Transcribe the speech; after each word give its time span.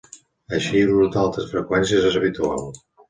Així, 0.59 0.79
l'ús 0.91 1.11
d'altes 1.17 1.51
freqüències 1.51 2.09
és 2.13 2.19
habitual. 2.23 2.67